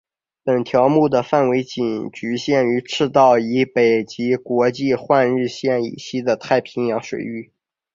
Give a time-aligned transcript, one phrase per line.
[0.43, 7.53] 本条目的范围仅局限于赤道以北及国际换日线以西的太平洋水域。